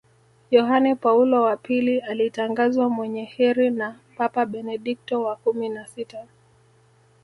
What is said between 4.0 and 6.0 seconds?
papa benedikto wa kumi na